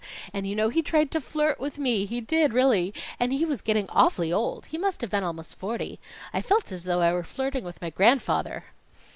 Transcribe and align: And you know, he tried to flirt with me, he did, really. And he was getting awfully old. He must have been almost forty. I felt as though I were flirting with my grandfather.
And 0.33 0.47
you 0.47 0.55
know, 0.55 0.69
he 0.69 0.81
tried 0.81 1.11
to 1.11 1.21
flirt 1.21 1.59
with 1.59 1.77
me, 1.77 2.07
he 2.07 2.21
did, 2.21 2.55
really. 2.55 2.91
And 3.19 3.31
he 3.31 3.45
was 3.45 3.61
getting 3.61 3.87
awfully 3.91 4.33
old. 4.33 4.65
He 4.65 4.79
must 4.79 5.01
have 5.01 5.11
been 5.11 5.23
almost 5.23 5.53
forty. 5.53 5.99
I 6.33 6.41
felt 6.41 6.71
as 6.71 6.85
though 6.85 7.01
I 7.01 7.13
were 7.13 7.21
flirting 7.23 7.63
with 7.63 7.83
my 7.83 7.91
grandfather. 7.91 8.65